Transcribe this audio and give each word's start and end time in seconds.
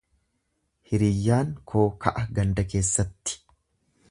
Hiriyyaan 0.91 1.53
koo 1.73 1.85
ka'a 2.07 2.27
ganda 2.39 2.69
keessatti. 2.73 3.41